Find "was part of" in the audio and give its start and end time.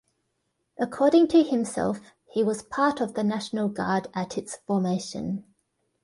2.43-3.13